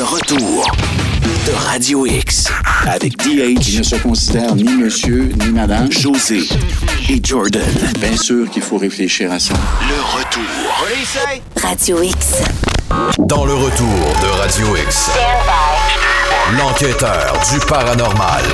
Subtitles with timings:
[0.00, 0.64] Le retour
[1.46, 2.46] de Radio X
[2.86, 3.68] avec DH.
[3.68, 5.92] Il ne se considère ni monsieur ni madame.
[5.92, 6.48] José
[7.10, 7.60] et Jordan.
[7.98, 9.52] Bien sûr qu'il faut réfléchir à ça.
[9.86, 11.62] Le retour.
[11.62, 12.36] Radio X.
[13.18, 15.10] Dans le retour de Radio X.
[16.58, 18.44] L'enquêteur du paranormal.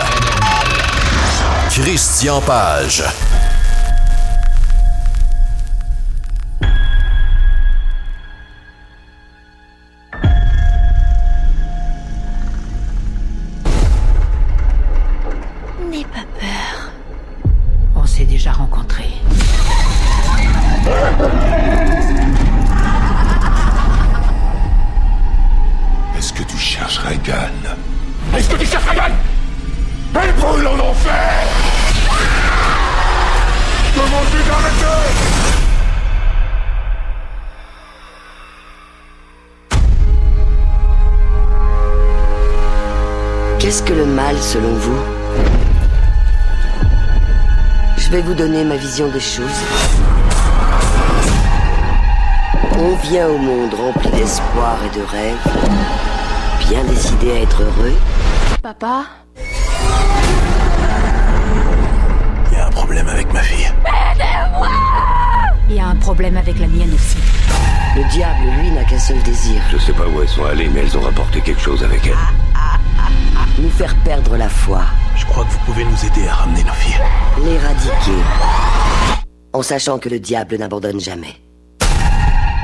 [1.71, 3.05] Christian Page.
[26.49, 27.77] Tu cherches Reagan.
[28.37, 29.15] Est-ce que tu cherches Reagan?
[30.15, 31.47] Elle brûle en enfer!
[33.95, 35.47] Demande-lui d'arrêter
[43.59, 45.01] Qu'est-ce que le mal selon vous?
[47.97, 49.61] Je vais vous donner ma vision des choses.
[52.79, 55.35] On vient au monde rempli d'espoir et de rêves,
[56.69, 57.95] bien décidé à être heureux.
[58.63, 59.05] Papa
[62.51, 63.71] Il y a un problème avec ma fille.
[65.69, 67.19] Il y a un problème avec la mienne aussi.
[67.97, 70.81] Le diable, lui, n'a qu'un seul désir, Je sais pas où elles sont allées, mais
[70.81, 72.15] elles ont rapporté quelque chose avec elles.
[73.59, 74.83] nous faire perdre la foi,
[75.17, 77.01] Je crois que vous pouvez nous aider à ramener nos filles.
[77.43, 78.23] l'éradiquer,
[79.53, 81.35] en sachant que le diable n'abandonne jamais.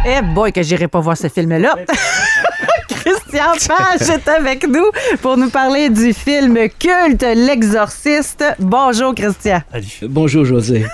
[0.04, 1.76] Eh boy, que j'irai pas voir ce film-là.
[3.04, 4.84] Christian Page est avec nous
[5.20, 8.44] pour nous parler du film culte L'Exorciste.
[8.60, 9.60] Bonjour, Christian.
[10.02, 10.86] Bonjour, José.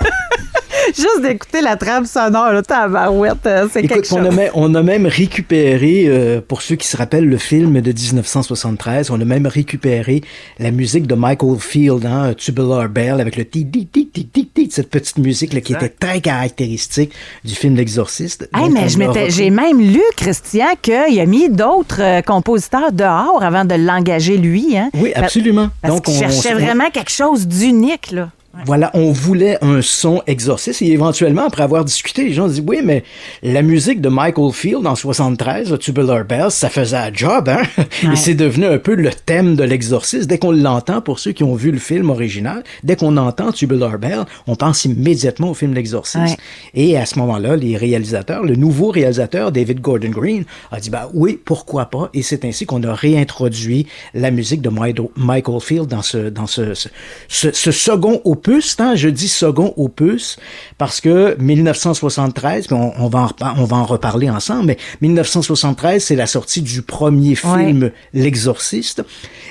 [0.95, 4.19] Juste d'écouter la trame sonore, là, tabarouette, euh, c'est quelque chose.
[4.21, 7.79] on a, même, on a même récupéré, euh, pour ceux qui se rappellent le film
[7.81, 10.21] de 1973, on a même récupéré
[10.59, 14.73] la musique de Michael Field, hein, Tubular Bell, avec le tic tic tic tic tic,
[14.73, 17.11] cette petite musique là, qui était très caractéristique
[17.43, 18.49] du film L'Exorciste.
[18.55, 18.99] Hey, mais je
[19.29, 24.77] j'ai même lu, Christian, qu'il a mis d'autres euh, compositeurs dehors avant de l'engager lui.
[24.77, 24.89] Hein?
[24.93, 25.69] Oui, absolument.
[25.81, 28.29] Parce Donc, on- cherchait on- vraiment quelque chose d'unique, là.
[28.65, 32.63] Voilà, on voulait un son exorciste et éventuellement, après avoir discuté, les gens ont dit
[32.65, 33.03] oui, mais
[33.43, 37.61] la musique de Michael Field en 73, le Tubular Bells, ça faisait un job, hein?
[37.77, 38.13] Ouais.
[38.13, 40.27] Et c'est devenu un peu le thème de l'exorciste.
[40.27, 43.97] Dès qu'on l'entend, pour ceux qui ont vu le film original, dès qu'on entend Tubular
[43.99, 46.37] Bells, on pense immédiatement au film L'Exorciste.
[46.37, 46.37] Ouais.
[46.73, 51.09] Et à ce moment-là, les réalisateurs, le nouveau réalisateur, David Gordon Green, a dit, bah
[51.13, 52.09] oui, pourquoi pas?
[52.15, 56.47] Et c'est ainsi qu'on a réintroduit la musique de Mi- Michael Field dans ce, dans
[56.47, 56.89] ce, ce,
[57.27, 58.38] ce- ce second opus.
[58.79, 58.95] Hein?
[58.95, 60.37] Je dis second opus
[60.77, 64.77] parce que 1973, puis on, on va en, repa- on va en reparler ensemble, mais
[65.01, 69.03] 1973, c'est la sortie du premier film L'Exorciste.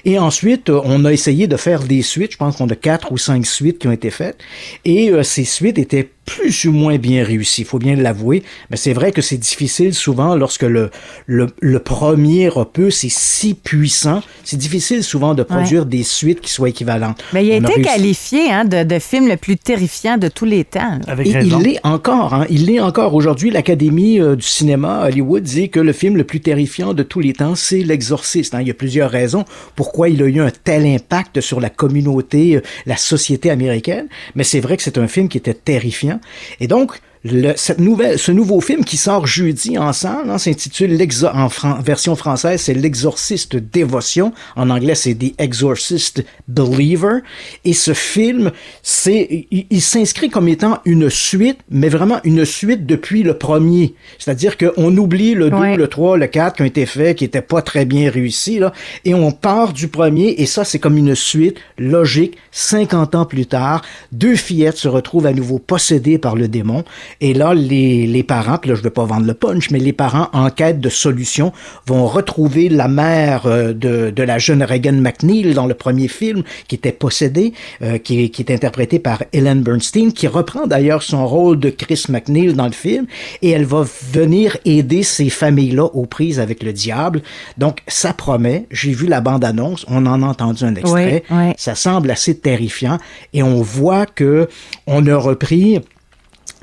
[0.04, 2.32] Et ensuite, euh, on a essayé de faire des suites.
[2.32, 4.38] Je pense qu'on a quatre ou cinq suites qui ont été faites.
[4.84, 8.42] Et euh, ces suites étaient plus ou moins bien réussies, il faut bien l'avouer.
[8.70, 10.90] Mais c'est vrai que c'est difficile souvent lorsque le,
[11.26, 14.22] le, le premier opus est si puissant.
[14.44, 17.22] C'est difficile souvent de produire des suites qui soient équivalentes.
[17.32, 20.28] Mais il a On été réussi- qualifié hein, de, de film le plus terrifiant de
[20.28, 20.98] tous les temps.
[21.24, 22.46] et il l'est encore, hein.
[22.50, 23.14] Il l'est encore.
[23.14, 27.02] Aujourd'hui, l'Académie euh, du cinéma à Hollywood dit que le film le plus terrifiant de
[27.02, 28.54] tous les temps, c'est L'Exorciste.
[28.54, 28.60] hein.
[28.60, 29.44] Il y a plusieurs raisons
[29.76, 34.06] pourquoi il a eu un tel impact sur la communauté, euh, la société américaine.
[34.34, 36.17] Mais c'est vrai que c'est un film qui était terrifiant.
[36.60, 40.96] Et donc, le- cette nouvelle, ce nouveau film qui sort jeudi en salle hein, s'intitule
[41.32, 44.32] en fran- version française, c'est L'Exorciste Dévotion.
[44.56, 47.18] En anglais, c'est The Exorcist Believer.
[47.64, 48.50] Et ce film,
[48.82, 53.94] c'est, il, il s'inscrit comme étant une suite, mais vraiment une suite depuis le premier.
[54.18, 55.76] C'est-à-dire qu'on oublie le 2, Ouais.
[55.76, 58.72] le 3, le 4 qui ont été faits, qui n'étaient pas très bien réussis, là,
[59.04, 62.36] et on part du premier, et ça, c'est comme une suite logique.
[62.52, 66.84] 50 ans plus tard, deux fillettes se retrouvent à nouveau possédées par le démon.
[67.20, 69.92] Et là, les, les parents, puis là, je vais pas vendre le punch, mais les
[69.92, 71.52] parents, en quête de solutions,
[71.86, 76.43] vont retrouver la mère euh, de, de la jeune Regan McNeil dans le premier film,
[76.69, 77.52] qui était possédée,
[77.82, 81.70] euh, qui, est- qui est interprétée par Ellen Bernstein, qui reprend d'ailleurs son rôle de
[81.70, 83.06] Chris McNeil dans le film,
[83.43, 87.22] et elle va venir aider ces familles-là aux prises avec le diable.
[87.58, 88.66] Donc, ça promet.
[88.70, 91.25] J'ai vu la bande-annonce, on en a entendu un extrait.
[91.31, 91.52] Oui, oui.
[91.56, 92.99] Ça semble assez terrifiant,
[93.32, 94.49] et on voit que
[94.87, 95.81] on a repris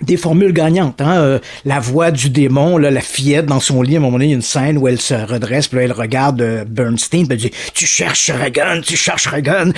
[0.02, 1.00] des formules gagnantes.
[1.02, 1.18] Hein?
[1.18, 4.26] Euh, la voix du démon, là, la fillette dans son lit, à un moment donné,
[4.26, 7.28] il y a une scène où elle se redresse, puis là, elle regarde euh, Bernstein,
[7.28, 9.72] puis elle dit «Tu cherches Reagan, tu cherches Reagan».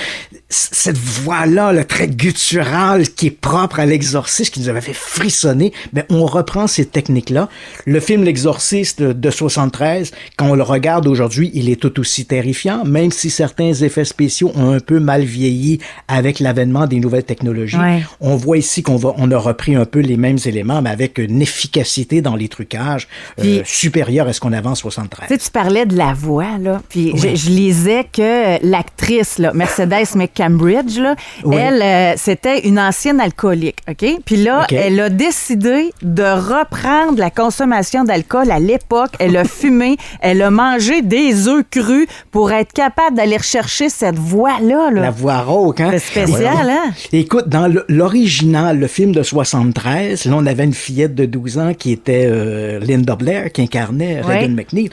[0.48, 5.72] Cette voix-là, le trait guttural qui est propre à l'exorciste, qui nous avait fait frissonner,
[5.92, 7.48] ben, on reprend ces techniques-là.
[7.84, 12.84] Le film L'exorciste de 73, quand on le regarde aujourd'hui, il est tout aussi terrifiant,
[12.84, 17.76] même si certains effets spéciaux ont un peu mal vieilli avec l'avènement des nouvelles technologies.
[17.76, 18.02] Ouais.
[18.20, 21.18] On voit ici qu'on va, on a repris un peu les mêmes éléments, mais avec
[21.18, 23.06] une efficacité dans les trucages
[23.40, 25.28] euh, supérieure à ce qu'on avait en 73.
[25.28, 26.80] Tu parlais de la voix, là.
[26.88, 31.14] Puis je, je lisais que l'actrice, là, Mercedes McCambridge, là,
[31.44, 31.56] Oui.
[31.56, 34.04] elle, euh, c'était une ancienne alcoolique, OK?
[34.24, 39.10] Puis là, elle a décidé de reprendre la consommation d'alcool à l'époque.
[39.18, 44.18] Elle a fumé, elle a mangé des œufs crus pour être capable d'aller rechercher cette
[44.18, 45.00] voix-là, là.
[45.02, 45.90] La voix rauque, hein?
[45.92, 46.72] C'est spécial, Ouais.
[46.72, 46.92] hein?
[47.12, 51.74] Écoute, dans l'original, le film de 73, là, on avait une fillette de 12 ans
[51.74, 54.38] qui était euh, Linda Blair, qui incarnait Ouais.
[54.40, 54.90] Reagan McNeil.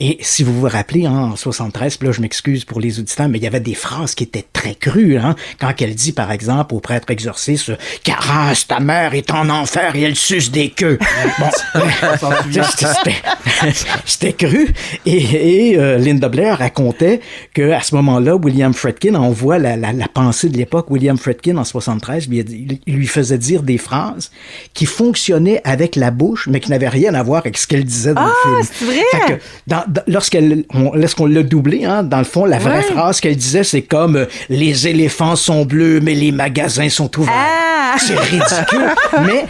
[0.00, 3.28] Et si vous vous rappelez, hein, en 73, puis là, je m'excuse pour les auditeurs,
[3.28, 5.34] mais il y avait des phrases qui étaient très crues, hein?
[5.58, 7.72] Quand elle dit, par exemple, au prêtre exorciste,
[8.04, 10.98] Caras, ta mère est en enfer et elle suce des queues.
[11.38, 11.46] Bon,
[14.04, 14.68] c'était- cru.
[15.06, 17.20] Et, et, euh, Linda Blair racontait
[17.54, 21.16] que à ce moment-là, William Fredkin, on voit la, la, la pensée de l'époque, William
[21.16, 24.30] Fredkin en 73, lui, a dit- il lui faisait dire des phrases
[24.74, 28.14] qui fonctionnaient avec la bouche, mais qui n'avaient rien à voir avec ce qu'elle disait
[28.14, 28.68] dans Ah, le film.
[28.78, 29.40] c'est vrai?
[29.66, 32.82] Dans- dans- lorsqu'elle, on- lorsqu'on l'a doublé, hein, dans le fond, la vraie Ouais.
[32.82, 37.32] phrase qu'elle disait, c'est comme euh, les éléphants sont bleus, mais les magasins sont ouverts.
[37.36, 37.96] Ah!
[37.98, 38.84] C'est ridicule,
[39.24, 39.46] mais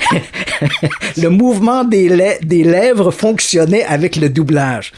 [1.17, 4.93] le mouvement des, lè- des lèvres fonctionnait avec le doublage.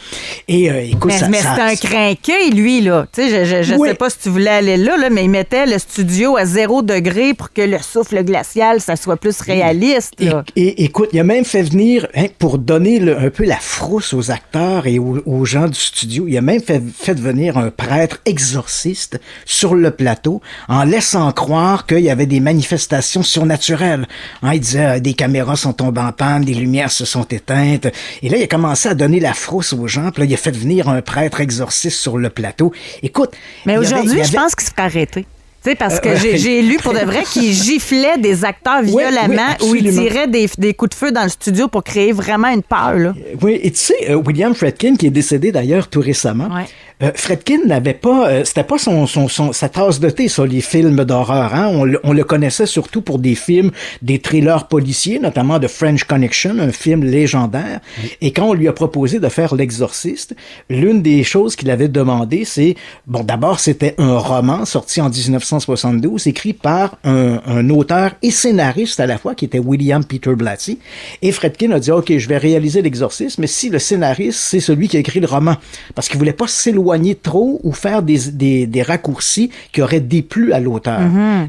[0.47, 3.07] Et euh, écoute, Mais, ça, mais ça- c'est un crinqué, lui, là.
[3.13, 3.89] Tu sais, je, je, je Oui.
[3.89, 6.81] sais pas si tu voulais aller là, là, mais il mettait le studio à zéro
[6.83, 9.88] degré pour que le souffle glacial, ça soit plus réaliste,
[10.19, 10.43] Là.
[10.55, 14.13] et- écoute, il a même fait venir, hein, pour donner le- un peu la frousse
[14.13, 17.69] aux acteurs et aux, aux gens du studio, il a même fait, fait venir un
[17.71, 24.07] prêtre exorciste sur le plateau en laissant croire qu'il y avait des manifestations surnaturelles.
[24.43, 27.87] Hein, il disait, euh, des caméras sont tombées en panne, des lumières se sont éteintes.
[28.21, 30.11] Et là, il a commencé à donner la frousse aux gens.
[30.11, 32.71] Puis là, il a fait venir un prêtre exorciste sur le plateau.
[33.03, 33.31] Écoute,
[33.65, 35.25] Mais aujourd'hui, je pense qu'il se ferait arrêter.
[35.61, 39.91] Sais, parce que j'ai lu pour de vrai qu'il giflait des acteurs violemment ou il
[39.93, 42.93] tirait des, des coups de feu dans le studio pour créer vraiment une peur.
[42.93, 43.13] Là.
[43.41, 46.65] Oui, et tu sais, euh, William Fredkin, qui est décédé d'ailleurs tout récemment, Ouais.
[47.01, 50.45] Euh, Fredkin n'avait pas, euh, c'était pas son, son, son- sa tasse de thé sur
[50.45, 51.53] les films d'horreur.
[51.55, 51.69] Hein?
[51.71, 56.03] On, le, on le connaissait surtout pour des films, des thrillers policiers, notamment de French
[56.03, 57.79] Connection, un film légendaire.
[58.19, 60.35] Et quand on lui a proposé de faire L'Exorciste,
[60.69, 62.75] l'une des choses qu'il avait demandé, c'est,
[63.07, 68.99] bon, d'abord, c'était un roman sorti en 1972, écrit par un, un auteur et scénariste
[68.99, 70.79] à la fois, qui était William Peter Blatty.
[71.21, 74.89] Et Fredkin a dit, OK, je vais réaliser l'exorcisme, mais si le scénariste, c'est celui
[74.89, 75.55] qui a écrit le roman,
[75.95, 76.88] parce qu'il voulait pas s'éloigner
[77.21, 80.99] trop ou faire des, des, des raccourcis qui auraient déplu à l'auteur.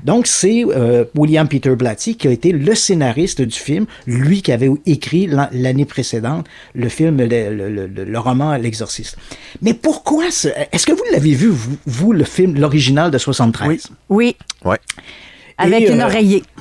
[0.04, 4.52] Donc, c'est euh, William Peter Blatty qui a été le scénariste du film, lui qui
[4.52, 9.16] avait écrit l'an- l'année précédente le film, le, le- le- le- roman L'exorciste.
[9.62, 13.68] Mais pourquoi, ce- est-ce que vous l'avez vu, vous, vous, le film, l'original de 73?
[14.08, 14.78] Oui, Ouais.
[15.60, 16.42] Avec Et, une euh, oreiller.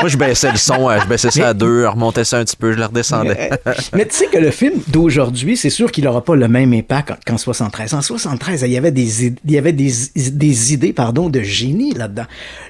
[0.00, 2.56] Moi, je baissais le son, euh, je baissais ça à deux, remontais ça un petit
[2.56, 3.50] peu, je le redescendais.
[3.94, 7.12] Mais tu sais que le film d'aujourd'hui, c'est sûr qu'il n'aura pas le même impact
[7.26, 7.94] qu'en 73.
[7.94, 9.92] En 73, il y avait des, id- il y avait des,
[10.32, 12.26] des idées pardon, de génie là-dedans.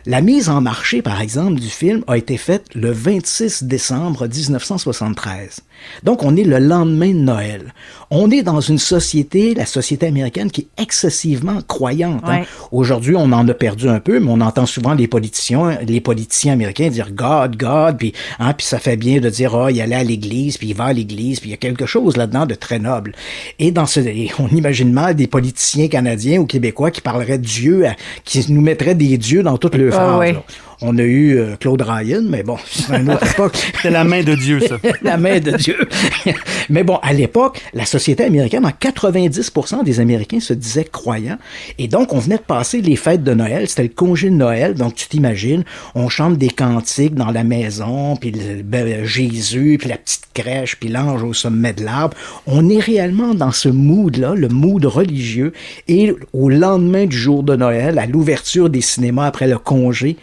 [0.06, 5.60] La mise en marché, par exemple, du film a été faite le 26 décembre 1973.
[6.02, 7.72] Donc, on est le lendemain de Noël.
[8.10, 12.22] On est dans une société, la société américaine, qui est excessivement croyante.
[12.26, 12.42] hein.
[12.72, 16.52] Aujourd'hui, on en a perdu un peu, mais on entend souvent les politiciens, les politiciens
[16.54, 19.94] américains dire God, God, puis hein, puis ça fait bien de dire ah, il allait
[19.96, 22.54] à l'église, puis il va à l'église, puis il y a quelque chose là-dedans de
[22.54, 23.12] très noble.
[23.58, 24.00] Et dans ce,
[24.38, 27.84] on imagine mal des politiciens canadiens ou québécois qui parleraient de Dieu,
[28.24, 30.18] qui nous mettraient des dieux dans toutes leurs Ah phrases.
[30.18, 30.36] ouais.
[30.82, 33.54] On a eu euh, Claude Ryan, mais bon, c'est une autre époque.
[33.82, 34.78] C'est la main de Dieu, ça.
[35.02, 35.76] la main de Dieu.
[36.70, 41.36] Mais bon, à l'époque, la société américaine, en 90% des Américains se disaient croyants.
[41.78, 43.68] Et donc, on venait de passer les fêtes de Noël.
[43.68, 44.74] C'était le congé de Noël.
[44.74, 49.88] Donc, tu t'imagines, on chante des cantiques dans la maison, puis le- ben, Jésus, puis
[49.88, 52.16] la petite crèche, puis l'ange au sommet de l'arbre.
[52.46, 55.52] On est réellement dans ce mood-là, le mood religieux.
[55.88, 60.16] Et au lendemain du jour de Noël, à l'ouverture des cinémas après le congé,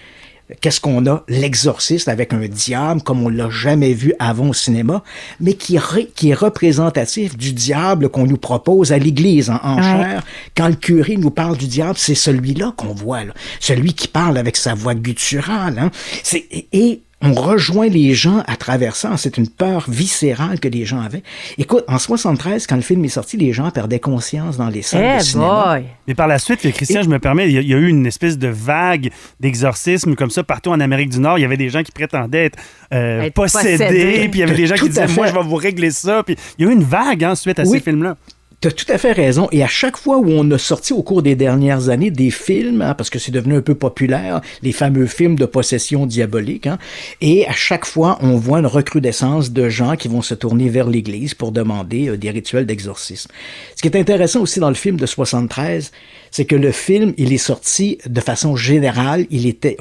[0.62, 1.24] Qu'est-ce qu'on a?
[1.27, 5.04] L'exorciste avec un diable comme on l'a jamais vu avant au cinéma,
[5.42, 9.60] mais qui, est ré- qui est représentatif du diable qu'on nous propose à l'église en,
[9.62, 9.82] en Ouais.
[9.84, 10.24] chair.
[10.56, 13.34] Quand le curé nous parle du diable, c'est celui-là qu'on voit, là.
[13.60, 15.77] celui qui parle avec sa voix gutturale.
[15.80, 15.92] Hein?
[16.24, 19.12] C'est- et- et on rejoint les gens à travers ça.
[19.17, 21.24] C'est une peur viscérale que les gens avaient.
[21.57, 25.13] Écoute, en 73, quand le film est sorti, les gens perdaient conscience dans les salles
[25.15, 25.63] Eh de cinéma.
[25.79, 25.86] boy!
[26.07, 27.88] Mais par la suite, Christian, je me permets, il y, a, il y a eu
[27.88, 29.09] une espèce de vague
[29.39, 31.39] d'exorcisme comme ça partout en Amérique du Nord.
[31.39, 32.59] Il y avait des gens qui prétendaient être,
[32.93, 34.29] euh, Être possédés, possédés.
[34.29, 35.07] puis il y avait des gens qui disaient.
[35.07, 36.21] Moi, je vais vous régler ça.
[36.24, 37.79] Puis il y a eu une vague hein, suite à Oui.
[37.79, 38.15] ces films-là.
[38.60, 39.48] Tu as tout à fait raison.
[39.52, 42.82] Et à chaque fois où on a sorti au cours des dernières années des films,
[42.82, 46.80] hein, parce que c'est devenu un peu populaire, les fameux films de possession diabolique, hein,
[47.22, 50.90] et à chaque fois, on voit une recrudescence de gens qui vont se tourner vers
[50.90, 53.30] l'Église pour demander euh, des rituels d'exorcisme.
[53.76, 55.92] Ce qui est intéressant aussi dans le film de 73,
[56.32, 59.78] c'est que le film, il est sorti de façon générale, il était,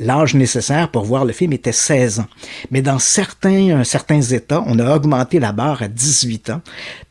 [0.00, 2.26] l'âge nécessaire pour voir le film était 16 ans.
[2.70, 6.60] Mais dans certains, certains États, on a augmenté la barre à 18 ans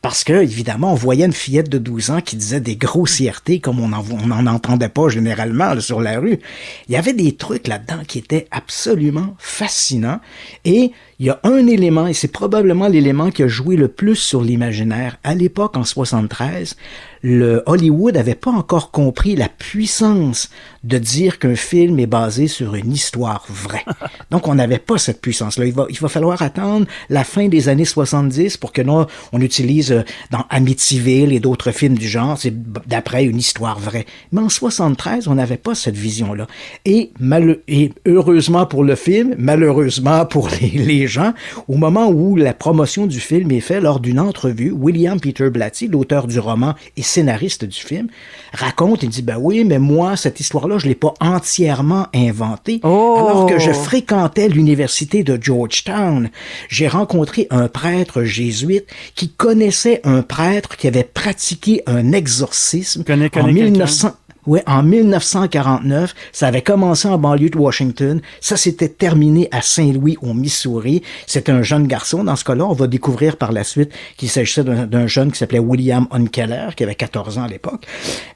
[0.02, 3.80] parce que, évidemment, on voyait une fillette de 12 ans qui disait des grossièretés comme
[3.80, 6.40] on n'en entendait pas généralement sur la rue.
[6.88, 10.20] Il y avait des trucs là-dedans qui étaient absolument fascinants
[10.64, 14.16] et il y a un élément, et c'est probablement l'élément qui a joué le plus
[14.16, 15.18] sur l'imaginaire.
[15.22, 16.76] À l'époque, en 73,
[17.22, 20.48] le Hollywood n'avait pas encore compris la puissance
[20.82, 23.84] de dire qu'un film est basé sur une histoire vraie.
[24.30, 25.66] Donc, on n'avait pas cette puissance-là.
[25.66, 29.40] Il va, il va falloir attendre la fin des années 70 pour que nous, on
[29.42, 32.54] utilise euh, dans Amityville et d'autres films du genre, c'est
[32.88, 34.06] d'après une histoire vraie.
[34.32, 36.46] Mais en 73, on n'avait pas cette vision-là.
[36.86, 41.34] Et, mal, et heureusement pour le film, malheureusement pour les, les gens,
[41.68, 45.88] au moment où la promotion du film est faite lors d'une entrevue, William Peter Blatty,
[45.88, 48.06] l'auteur du roman et scénariste du film,
[48.54, 52.80] raconte, il dit, ben oui, mais moi, cette histoire-là, je l'ai pas entièrement inventée.
[52.84, 53.16] Oh!
[53.18, 56.30] Alors que je fréquentais l'université de Georgetown,
[56.68, 63.26] j'ai rencontré un prêtre jésuite qui connaissait un prêtre qui avait pratiqué un exorcisme Connais-
[63.26, 63.70] en connais quelqu'un?
[63.70, 64.12] 1900.
[64.46, 70.16] Oui, en 1949, ça avait commencé en banlieue de Washington, ça s'était terminé à Saint-Louis
[70.22, 71.02] au Missouri.
[71.26, 72.64] C'était un jeune garçon dans ce cas-là.
[72.66, 76.84] On va découvrir par la suite qu'il s'agissait d'un jeune qui s'appelait William Unkeller, qui
[76.84, 77.86] avait 14 ans à l'époque.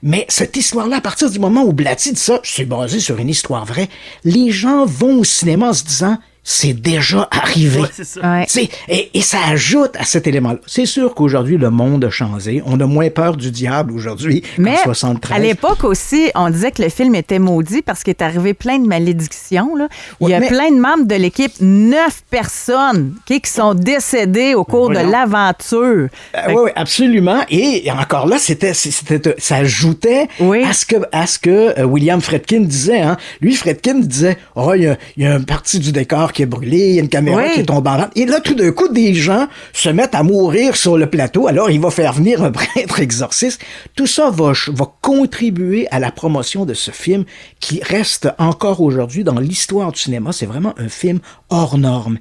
[0.02, 3.28] Mais cette histoire-là, à partir du moment où Blatty dit ça, c'est basé sur une
[3.28, 3.88] histoire vraie,
[4.25, 7.80] les gens vont au cinéma en se disant c'est déjà arrivé.
[7.80, 8.20] Ouais, c'est ça.
[8.20, 8.44] Ouais.
[8.46, 10.58] Tu sais, Et, et ça ajoute à cet élément-là.
[10.66, 12.62] C'est sûr qu'aujourd'hui, le monde a changé.
[12.66, 15.34] On a moins peur du diable aujourd'hui Mais qu'en 73.
[15.36, 18.78] à l'époque aussi, on disait que le film était maudit parce qu'il est arrivé plein
[18.78, 19.74] de malédictions.
[19.74, 19.88] là.
[20.20, 24.54] Il y a mais- plein de membres de l'équipe, neuf personnes qui, qui sont décédées
[24.54, 26.08] au cours de l'aventure.
[26.32, 27.40] Fait oui, que- absolument.
[27.48, 30.62] Et encore là, c'était, c'était, ça ajoutait Oui.
[30.62, 33.00] à ce que, à ce que euh, William Fredkin disait.
[33.00, 33.16] Hein.
[33.40, 36.42] Lui, Fredkin disait, oh, il y a, il y a une partie du décor qui
[36.42, 37.50] est brûlée, il y a une caméra Oui.
[37.54, 38.10] qui est tombée en rade.
[38.16, 41.46] Et là, tout d'un coup, des gens se mettent à mourir sur le plateau.
[41.46, 43.60] Alors, il va faire venir un prêtre exorciste.
[43.96, 47.24] Tout ça va, va contribuer à la promotion de ce film
[47.60, 50.32] qui reste encore aujourd'hui dans l'histoire du cinéma.
[50.32, 52.18] C'est vraiment un film hors norme.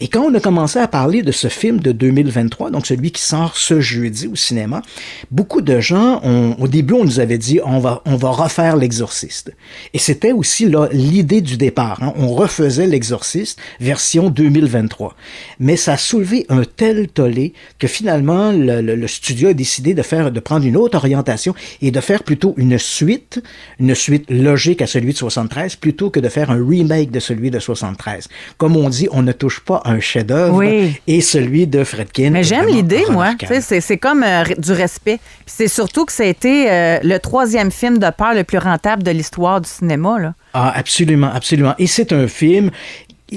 [0.00, 3.22] Et quand on a commencé à parler de ce film de 2023, donc celui qui
[3.22, 4.82] sort ce jeudi au cinéma,
[5.30, 6.20] beaucoup de gens,
[6.58, 9.52] au début, on nous avait dit, on va, on va refaire l'exorciste.
[9.92, 12.02] Et c'était aussi l'idée du départ.
[12.02, 12.12] hein.
[12.16, 15.14] On refaisait l'exorciste version 2023.
[15.60, 20.02] Mais ça a soulevé un tel tollé que finalement, le, le- studio a décidé de
[20.02, 23.42] faire, de prendre une autre orientation et de faire plutôt une suite,
[23.78, 27.50] une suite logique à celui de 73, plutôt que de faire un remake de celui
[27.50, 28.28] de 73.
[28.58, 31.00] Comme on dit, on ne touche pas un chef-d'œuvre Oui.
[31.06, 32.30] et celui de Fredkin.
[32.30, 33.34] Mais j'aime l'idée, moi.
[33.60, 35.18] C'est comme euh, du respect.
[35.46, 39.02] C'est surtout que ça a été euh, le troisième film de peur le plus rentable
[39.02, 40.18] de l'histoire du cinéma.
[40.18, 40.34] Là.
[40.54, 41.74] Ah, absolument, absolument.
[41.78, 42.70] Et c'est un film.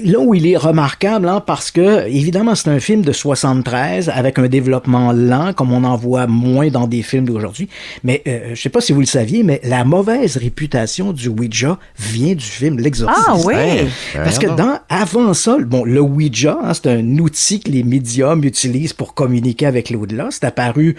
[0.04, 4.40] Là où il est remarquable, hein, parce que, évidemment, c'est un film de 73 avec
[4.40, 7.70] un développement lent, comme on en voit moins dans des films d'aujourd'hui.
[8.04, 11.78] Mais euh, je sais pas si vous le saviez, mais la mauvaise réputation du Ouija
[11.98, 13.28] vient du film L'Exorciste.
[13.28, 13.54] Ah oui!
[13.56, 17.84] Hey, Parce que dans, avant ça, bon, le Ouija, hein, c'est un outil que les
[17.84, 20.28] médiums utilisent pour communiquer avec l'au-delà.
[20.32, 20.96] C'est apparu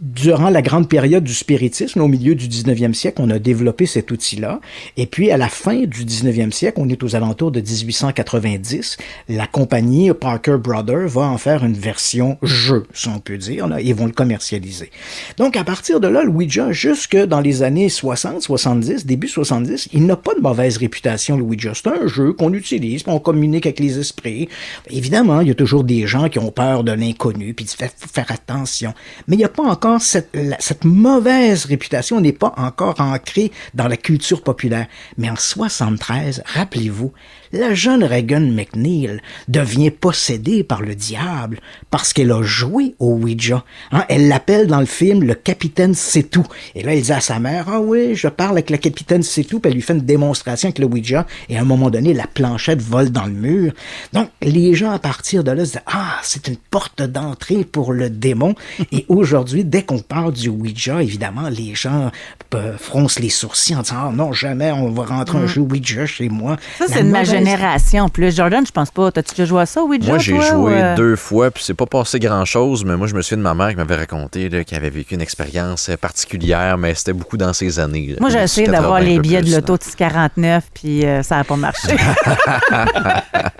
[0.00, 4.10] durant la grande période du spiritisme, au milieu du 19e siècle, on a développé cet
[4.10, 4.60] outil-là.
[4.96, 8.96] Et puis, à la fin du 19e siècle, on est aux alentours de 1890,
[9.28, 13.80] la compagnie Parker Brothers va en faire une version jeu, si on peut dire, là,
[13.80, 14.90] et vont le commercialiser.
[15.36, 19.90] Donc, à partir de là, le Ouija, jusque dans les années 60, 70, début 70,
[19.92, 21.72] il n'a pas de mauvaise réputation, le Ouija.
[21.74, 24.48] C'est un jeu qu'on utilise, puis on communique avec les esprits.
[24.90, 28.08] Évidemment, il y a toujours des gens qui ont peur de l'inconnu, puis il faut
[28.12, 28.94] faire attention.
[29.28, 33.96] Mais il n'y a pas encore cette, mauvaise réputation n'est pas encore ancrée dans la
[33.96, 34.86] culture populaire.
[35.18, 37.12] Mais en 73, rappelez-vous,
[37.54, 43.64] la jeune Reagan McNeil devient possédée par le diable parce qu'elle a joué au Ouija.
[43.92, 46.46] Hein, elle l'appelle dans le film le capitaine c'est tout.
[46.74, 49.44] Et là, elle dit à sa mère, ah oui, je parle avec le capitaine c'est
[49.44, 49.60] tout.
[49.60, 51.26] Puis elle lui fait une démonstration avec le Ouija.
[51.48, 53.72] Et à un moment donné, la planchette vole dans le mur.
[54.12, 57.92] Donc, les gens à partir de là se disent, ah, c'est une porte d'entrée pour
[57.92, 58.54] le démon.
[58.92, 62.10] Et aujourd'hui, dès qu'on parle du Ouija, évidemment, les gens
[62.54, 65.48] euh, froncent les sourcils en disant, ah non, jamais on va rentrer un Mm.
[65.48, 66.56] jeu Ouija chez moi.
[66.78, 68.08] Ça, c'est de ma génération.
[68.08, 69.10] Plus Jordan, je pense pas.
[69.10, 70.08] T'as-tu déjà joué à ça, Ouija?
[70.08, 70.94] Moi, j'ai joué ou, euh?
[70.96, 73.70] deux fois, puis c'est pas passé grand-chose, mais moi, je me souviens de ma mère
[73.70, 77.78] qui m'avait raconté qu'elle avait vécu une expérience euh, particulière, mais c'était beaucoup dans ces
[77.78, 78.08] années.
[78.08, 81.36] là, Moi, j'ai essayé d'avoir 80 les billets de l'auto de 49, puis euh, ça
[81.36, 81.96] n'a pas marché.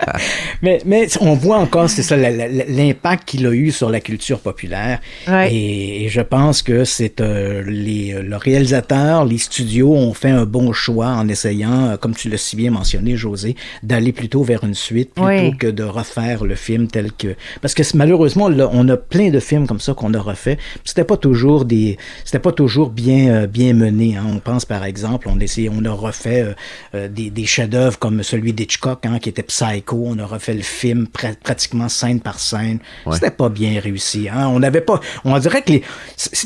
[0.61, 4.99] Mais, mais on voit encore, c'est ça, l'impact qu'il a eu sur la culture populaire.
[5.27, 5.53] Ouais.
[5.53, 10.45] Et, et je pense que c'est euh, les, le réalisateur, les studios ont fait un
[10.45, 14.63] bon choix en essayant, euh, comme tu l'as si bien mentionné, José, d'aller plutôt vers
[14.63, 17.35] une suite plutôt que de refaire le film tel que.
[17.61, 20.57] Parce que malheureusement, là, on a plein de films comme ça qu'on a refait.
[20.83, 24.15] C'était pas toujours des, c'était pas toujours bien euh, bien mené.
[24.15, 24.25] Hein.
[24.27, 25.37] On pense par exemple, on
[25.71, 26.53] on a refait euh,
[26.95, 29.94] euh, des, des chefs-d'œuvre comme celui d'Hitchcock, hein, qui était Psycho.
[30.05, 32.79] On a refait le film pra- pratiquement scène par scène.
[33.13, 34.27] C'était pas bien réussi.
[34.29, 34.47] Hein.
[34.49, 35.73] On n'avait pas, on dirait que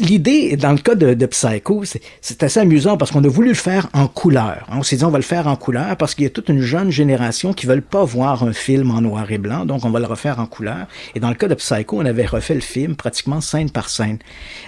[0.02, 3.50] l'idée dans le cas de, de Psycho, c'est- c'est assez amusant parce qu'on a voulu
[3.50, 4.66] le faire en couleur.
[4.70, 4.78] hein.
[4.80, 6.62] On s'est dit on va le faire en couleur parce qu'il y a toute une
[6.62, 10.00] jeune génération qui veulent pas voir un film en noir et blanc, donc on va
[10.00, 10.88] le refaire en couleur.
[11.16, 14.18] Et dans le cas de Psycho, on avait refait le film pratiquement scène par scène.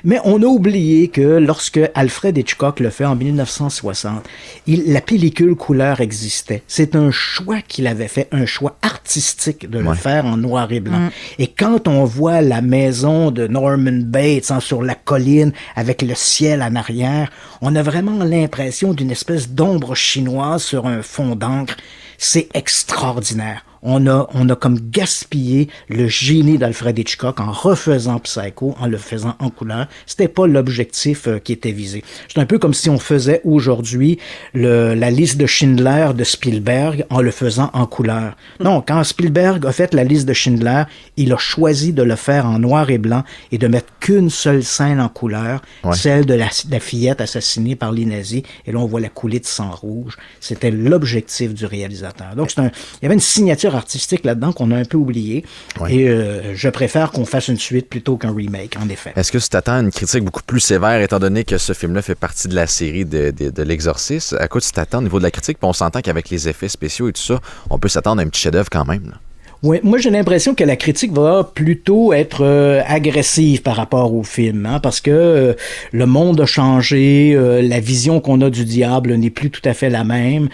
[0.03, 4.23] Mais on a oublié que lorsque Alfred Hitchcock le fait en 1960,
[4.67, 6.63] il, la pellicule couleur existait.
[6.67, 9.95] C'est un choix qu'il avait fait, un choix artistique de le Ouais.
[9.95, 10.99] faire en noir et blanc.
[10.99, 11.09] Mm.
[11.39, 16.15] Et quand on voit la maison de Norman Bates hein, sur la colline avec le
[16.15, 17.29] ciel en arrière,
[17.61, 21.75] on a vraiment l'impression d'une espèce d'ombre chinoise sur un fond d'encre.
[22.17, 23.65] C'est extraordinaire.
[23.83, 28.97] On a, on a comme gaspillé le génie d'Alfred Hitchcock en refaisant Psycho, en le
[28.97, 29.87] faisant en couleur.
[30.05, 32.03] C'était pas l'objectif euh, qui était visé.
[32.31, 34.19] C'est un peu comme si on faisait aujourd'hui
[34.53, 38.35] le- la liste de Schindler de Spielberg en le faisant en couleur.
[38.59, 40.83] Non, quand Spielberg a fait la liste de Schindler,
[41.17, 44.63] il a choisi de le faire en noir et blanc et de mettre qu'une seule
[44.63, 45.95] scène en couleur, Ouais.
[45.95, 48.43] celle de la, la fillette assassinée par les nazis.
[48.67, 50.17] Et là, on voit la coulée de sang rouge.
[50.39, 52.35] C'était l'objectif du réalisateur.
[52.35, 55.45] Donc, c'est un, il y avait une signature artistique là-dedans qu'on a un peu oublié.
[55.89, 59.13] Et euh, je préfère qu'on fasse une suite plutôt qu'un remake, en effet.
[59.15, 62.01] Est-ce que tu t'attends à une critique beaucoup plus sévère, étant donné que ce film-là
[62.01, 64.35] fait partie de la série de, de, de L'Exorciste?
[64.39, 65.57] À quoi tu t'attends au niveau de la critique?
[65.59, 68.27] Puis on s'entend qu'avec les effets spéciaux et tout ça, on peut s'attendre à un
[68.27, 69.05] petit chef-d'œuvre quand même.
[69.05, 69.17] là.
[69.63, 74.23] Oui, moi j'ai l'impression que la critique va plutôt être euh, agressive par rapport au
[74.23, 75.53] film, hein, parce que euh,
[75.91, 79.75] le monde a changé, euh, la vision qu'on a du diable n'est plus tout à
[79.75, 80.49] fait la même.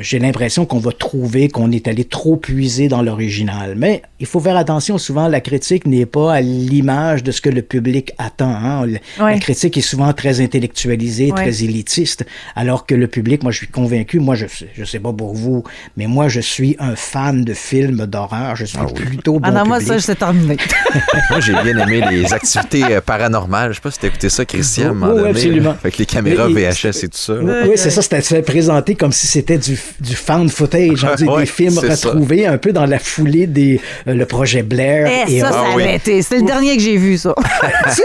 [0.00, 3.74] J'ai l'impression qu'on va trouver qu'on est allé trop puiser dans l'original.
[3.76, 7.48] Mais il faut faire attention, souvent la critique n'est pas à l'image de ce que
[7.50, 8.50] le public attend.
[8.54, 8.86] Hein.
[8.86, 8.98] Ouais.
[9.34, 11.42] La critique est souvent très intellectualisée, Ouais.
[11.50, 15.12] très élitiste, alors que le public, moi je suis convaincu, moi je je sais pas
[15.12, 15.62] pour vous,
[15.96, 18.06] mais moi je suis un fan de films
[18.54, 19.94] je suis plutôt bon Ah non, moi, public.
[20.00, 20.56] ça, c'est terminé.
[21.30, 23.70] Moi, j'ai bien aimé les activités euh, paranormales.
[23.70, 25.70] Je sais pas si t'as écouté ça, Christian, à un Oui, moment oui, donné, absolument.
[25.70, 27.32] là, Avec les caméras Et- et- VHS et tout ça.
[27.34, 31.24] Oui, oui, c'est ça, c'était présenté comme si c'était du, du found footage, hein, des,
[31.24, 32.08] Ouais, des films ça.
[32.10, 35.08] retrouvés un peu dans la foulée des euh, le projet Blair.
[35.28, 36.22] Eh, et ça, ça avait été.
[36.22, 37.34] C'est le dernier que j'ai vu, ça.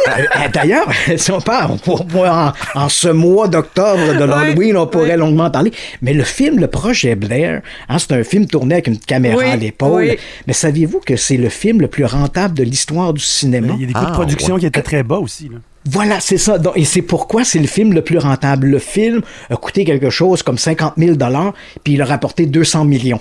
[0.09, 5.45] Euh, D'ailleurs, si on parle, en, en ce mois d'octobre de l'Halloween, on pourrait longuement
[5.45, 5.71] en parler.
[6.01, 9.45] Mais le film Le Projet Blair, hein, c'est un film tourné avec une caméra Oui,
[9.45, 10.08] à l'épaule.
[10.11, 10.17] Oui.
[10.47, 13.73] Mais saviez-vous que c'est le film le plus rentable de l'histoire du cinéma?
[13.75, 14.59] Il y a des coûts Ah, de production ouais.
[14.61, 15.49] qui étaient très bas aussi.
[15.49, 15.57] là.
[15.89, 16.57] Voilà, c'est ça.
[16.57, 18.67] Donc, et c'est pourquoi c'est le film le plus rentable.
[18.67, 21.15] Le film a coûté quelque chose comme 50 000
[21.83, 23.19] puis il a rapporté 200 millions.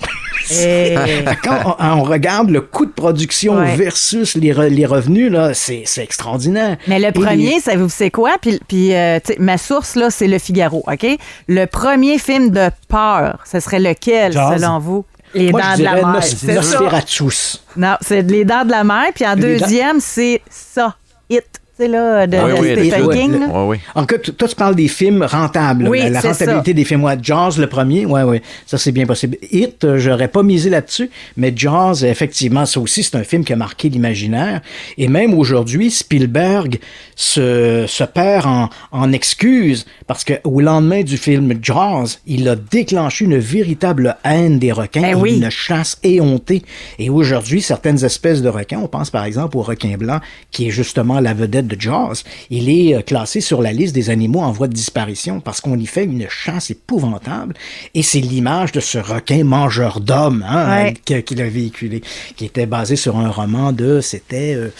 [0.50, 0.96] Eh.
[1.44, 3.76] Quand on, on regarde le coût de production Ouais.
[3.76, 6.76] versus les, re- les revenus, là, c'est c'est extraordinaire.
[6.88, 8.36] Mais le Et premier, les- savez-vous c'est quoi?
[8.42, 11.06] Puis, puis euh, ma source, là, c'est Le Figaro, OK?
[11.46, 14.60] Le premier film de peur, ce serait lequel, Jazz.
[14.60, 15.04] selon vous?
[15.34, 16.06] Les Moi, Dents je de la Mer.
[16.06, 16.54] Nos-.
[16.54, 17.64] Nosferatus.
[17.76, 19.06] Non, c'est Les Dents de la Mer.
[19.14, 20.94] Puis en Les deuxième, c'est ça,
[21.28, 21.44] It.
[21.78, 23.14] Là, de, Oui, de oui, Stephen Claude.
[23.14, 23.40] King.
[23.40, 23.46] là.
[23.52, 23.76] Oui, oui.
[23.94, 26.72] En cas, t- toi, tu parles des films rentables, Oui, la, rentabilité ça.
[26.74, 27.04] des films.
[27.04, 29.36] Ouais, Jaws, le premier, ouais, ouais, ça c'est bien possible.
[29.52, 33.52] Hit, euh, j'aurais pas misé là-dessus, mais Jaws, effectivement, ça aussi, c'est un film qui
[33.52, 34.60] a marqué l'imaginaire.
[34.96, 36.80] Et même aujourd'hui, Spielberg
[37.14, 42.56] se, se perd en, en excuses parce que au lendemain du film Jaws, il a
[42.56, 45.36] déclenché une véritable haine des requins, Eh et oui.
[45.38, 46.62] une chasse éhontée.
[46.98, 50.18] Et aujourd'hui, certaines espèces de requins, on pense par exemple au requin blanc,
[50.50, 54.10] qui est justement la vedette de Jaws, il est euh, classé sur la liste des
[54.10, 57.54] animaux en voie de disparition parce qu'on y fait une chasse épouvantable.
[57.94, 60.94] Et c'est l'image de ce requin mangeur d'hommes hein, Ouais.
[61.06, 62.02] que- qu'il a véhiculé,
[62.36, 64.70] qui était basé sur un roman de, c'était euh,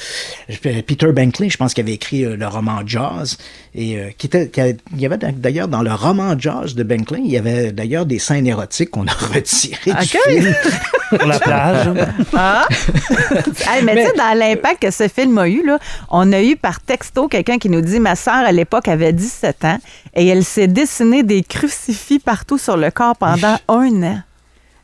[0.86, 3.36] Peter Benkley, je pense, qui avait écrit euh, le roman Jaws.
[3.74, 4.60] Et euh, qui était, qui
[4.94, 8.18] il y avait d'ailleurs dans le roman Jaws de Benkley, il y avait d'ailleurs des
[8.18, 10.54] scènes érotiques qu'on a retirées du film.
[11.10, 11.88] Sur la plage.
[12.34, 12.66] Ah!
[13.70, 15.78] Hey, mais, tu sais, dans l'impact que ce film a eu, là,
[16.10, 19.64] on a eu par texto quelqu'un qui nous dit Ma sœur, à l'époque, avait 17
[19.64, 19.78] ans
[20.14, 24.20] et elle s'est dessinée des crucifix partout sur le corps pendant un an.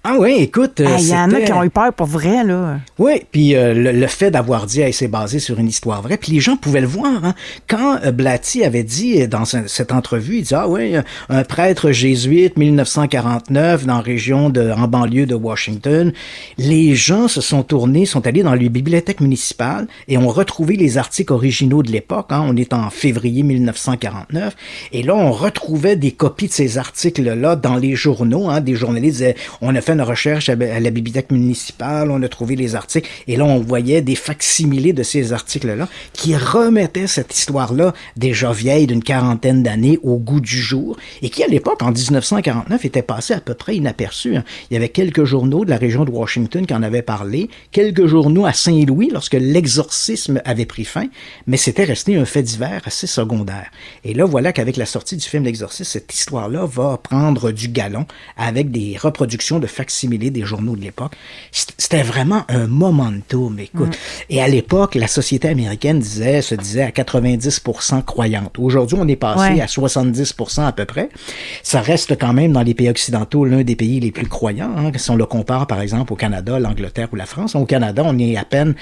[0.07, 2.79] Ah oui, écoute, euh, Il y en a qui ont eu peur pour vrai, là.
[2.99, 6.19] Oui, puis euh, le, le fait d'avoir dit, hey, c'est basé sur une histoire vraie,
[6.19, 7.25] puis les gens pouvaient le voir.
[7.25, 7.35] Hein.
[7.69, 10.93] Quand euh, Blatty avait dit euh, dans ce- cette entrevue, il dit, ah oui,
[11.31, 16.13] un prêtre jésuite, 1949, dans la région de, en banlieue de Washington,
[16.59, 20.99] les gens se sont tournés, sont allés dans les bibliothèques municipales et ont retrouvé les
[20.99, 22.27] articles originaux de l'époque.
[22.29, 22.45] Hein.
[22.47, 24.55] On est en février 1949,
[24.93, 28.51] et là, on retrouvait des copies de ces articles-là dans les journaux.
[28.51, 28.61] Hein.
[28.61, 32.57] Des journalistes disaient, on a fait une recherche à, la bibliothèque municipale, on a trouvé
[32.57, 37.95] les articles, et là, on voyait des facsimilés de ces articles-là qui remettaient cette histoire-là,
[38.17, 42.85] déjà vieille d'une quarantaine d'années, au goût du jour, et qui, à l'époque, en 1949,
[42.85, 44.37] était passé à peu près inaperçu.
[44.37, 44.45] hein.
[44.71, 48.07] Il y avait quelques journaux de la région de Washington qui en avaient parlé, quelques
[48.07, 51.07] journaux à Saint-Louis lorsque l'exorcisme avait pris fin,
[51.47, 53.71] mais c'était resté un fait divers assez secondaire.
[54.05, 58.07] Et là, voilà qu'avec la sortie du film L'Exorciste, cette histoire-là va prendre du galon
[58.37, 61.13] avec des reproductions de facsimilés des journaux de l'époque.
[61.53, 63.97] C'était vraiment un momentum, écoute.
[64.31, 68.59] Et à l'époque, la société américaine disait, se disait à 90% croyante.
[68.59, 69.61] Aujourd'hui, on est passé Ouais.
[69.61, 71.09] à 70% à peu près.
[71.63, 74.71] Ça reste quand même dans les pays occidentaux l'un des pays les plus croyants.
[74.77, 77.55] hein, si on le compare par exemple au Canada, l'Angleterre ou la France.
[77.55, 78.75] Au Canada, on est à peine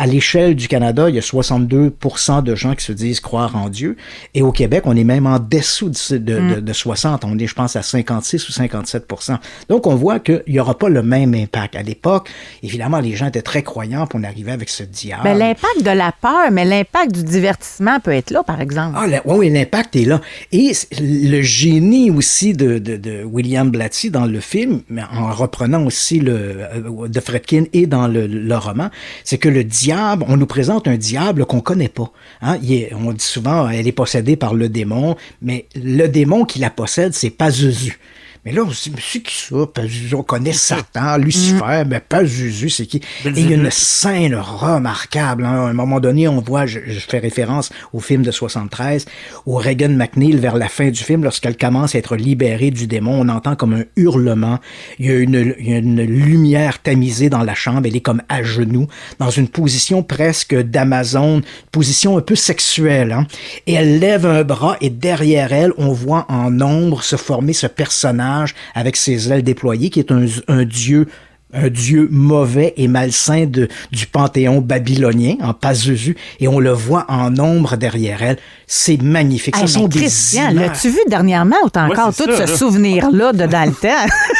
[0.00, 3.68] à l'échelle du Canada, il y a 62% de gens qui se disent croire en
[3.68, 3.96] Dieu.
[4.34, 7.24] Et au Québec, on est même en dessous de, de, de- de 60.
[7.24, 9.36] On est, je pense, à 56 ou 57%.
[9.68, 11.76] Donc, on voit qu'il n'y aura pas le même impact.
[11.76, 12.30] À l'époque,
[12.62, 15.22] évidemment, les gens étaient très croyants, puis on arrivait avec ce diable.
[15.24, 18.96] Ben, l'impact de la peur, mais l'impact du divertissement peut être là, par exemple.
[18.98, 20.20] Ah, la- oui, l'impact est là.
[20.50, 26.32] Et le génie aussi de, William Blatty dans le film, mais en reprenant aussi le
[26.32, 28.88] euh, de Fredkin et dans le, le roman,
[29.24, 32.12] c'est que le diable, on nous présente un diable qu'on connaît pas.
[32.42, 32.58] Hein?
[32.94, 37.14] On dit souvent, elle est possédée par le démon, mais le démon qui la possède,
[37.14, 37.98] c'est Pazuzu.
[38.46, 39.66] Mais là, on se dit, mais c'est qui ça?
[39.66, 42.96] Pazuzu, on connaît Satan, Lucifer, mais Pazuzu, c'est qui?
[43.36, 45.44] Et il y a une scène remarquable.
[45.44, 45.66] hein.
[45.66, 49.04] À un moment donné, on voit, je, je fais référence au film de 73,
[49.44, 53.20] où Regan McNeil, vers la fin du film, lorsqu'elle commence à être libérée du démon,
[53.20, 54.58] on entend comme un hurlement.
[54.98, 57.82] Il y a une, il y a une lumière tamisée dans la chambre.
[57.84, 58.86] Elle est comme à genoux,
[59.18, 63.12] dans une position presque d'Amazon, position un peu sexuelle.
[63.12, 63.26] hein.
[63.66, 67.66] Et elle lève un bras et derrière elle, on voit en ombre se former ce
[67.66, 68.29] personnage
[68.74, 71.06] avec ses ailes déployées, qui est un, dieu
[71.52, 77.06] un dieu mauvais et malsain de, du panthéon babylonien, en Pazuzu, et on le voit
[77.08, 78.36] en ombre derrière elle.
[78.66, 79.56] C'est magnifique.
[79.56, 82.56] Hey, Ce sont Christian, l'as-tu vu dernièrement ou t'as Ouais, encore tout ça, ce là.
[82.56, 83.88] souvenir-là de dans le temps?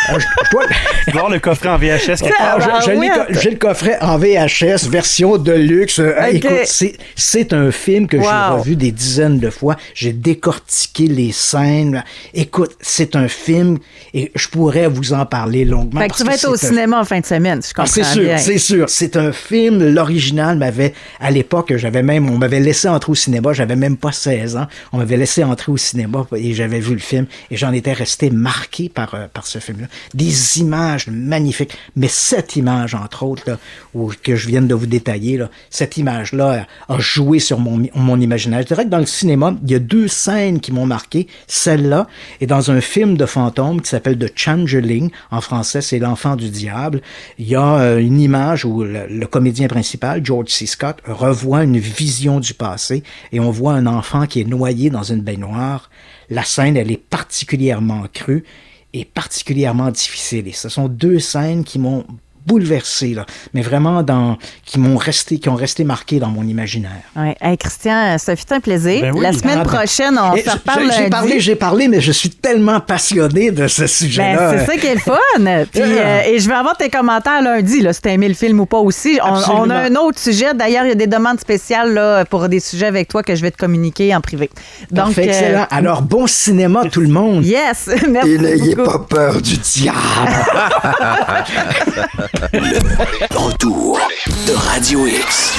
[0.08, 0.62] Ah, je- je dois-
[1.04, 3.08] Tu dois avoir le coffret en VHS quelque Ah, ouais.
[3.08, 5.98] co- J'ai le coffret en VHS, version de luxe.
[5.98, 6.14] Euh.
[6.30, 9.76] Écoute, c'est- c'est un film que j'ai revu des dizaines de fois.
[9.94, 12.04] J'ai décortiqué les scènes.
[12.34, 13.78] Écoute, c'est un film
[14.14, 16.00] et je pourrais vous en parler longuement.
[16.00, 18.04] Fait que tu vas être au cinéma en fin de semaine, je Ah, comprends c'est
[18.04, 18.88] sûr, c'est sûr.
[18.88, 19.82] C'est un film.
[19.94, 23.52] L'original m'avait, à l'époque, j'avais même, on m'avait laissé entrer au cinéma.
[23.52, 24.66] J'avais même pas 16 ans.
[24.92, 28.30] On m'avait laissé entrer au cinéma et j'avais vu le film et j'en étais resté
[28.30, 29.86] marqué par, euh, par ce film-là.
[30.14, 31.76] Des images magnifiques.
[31.96, 33.58] Mais cette image, entre autres, là,
[33.94, 38.20] où- que je viens de vous détailler, là, cette image-là a joué sur mon, mon
[38.20, 38.62] imaginaire.
[38.62, 41.26] Je dirais que dans le cinéma, il y a deux scènes qui m'ont marqué.
[41.46, 42.06] Celle-là
[42.40, 45.10] et dans un film de fantôme qui s'appelle The Changeling.
[45.30, 46.89] En français, c'est L'enfant du diable.
[47.38, 50.66] Il y a euh, une image où le, le comédien principal, George C.
[50.66, 55.02] Scott, revoit une vision du passé et on voit un enfant qui est noyé dans
[55.02, 55.90] une baignoire.
[56.28, 58.44] La scène, elle est particulièrement crue
[58.92, 60.48] et particulièrement difficile.
[60.48, 62.04] Et ce sont deux scènes qui m'ont
[62.46, 66.90] bouleversé, là, mais vraiment dans, qui m'ont resté, qui ont resté marqués dans mon imaginaire.
[67.16, 67.36] Ouais.
[67.40, 69.00] Hey, Christian, ça fut un plaisir.
[69.02, 69.20] Ben oui.
[69.22, 72.12] La semaine Ah, ben, prochaine, on Et se reparle J'ai parlé, j'ai parlé, mais je
[72.12, 74.58] suis tellement passionné de ce Ben, sujet-là.
[74.58, 75.16] c'est ça qui est le fun.
[75.72, 78.60] Puis, euh, et je vais avoir tes commentaires lundi, là, si t'as aimé le film
[78.60, 79.18] ou pas aussi.
[79.22, 80.54] On, a un autre sujet.
[80.54, 83.42] D'ailleurs, il y a des demandes spéciales là, pour des sujets avec toi que je
[83.42, 84.50] vais te communiquer en privé.
[84.90, 85.66] Donc, Parfait, euh, excellent.
[85.70, 87.44] Alors, bon cinéma, tout le monde.
[87.44, 89.98] yes, merci Et n'ayez pas peur du diable.
[92.52, 94.00] Le retour
[94.46, 95.52] de Radio X.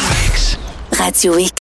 [0.92, 1.50] Radio X.